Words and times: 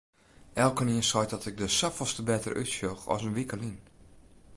Elkenien 0.63 1.03
seit 1.07 1.25
ek 1.35 1.35
dat 1.35 1.45
ik 1.51 1.57
der 1.59 1.73
safolleste 1.81 2.23
better 2.29 2.57
útsjoch 2.63 3.03
as 3.13 3.21
in 3.27 3.35
wike 3.37 3.57
lyn. 3.61 3.79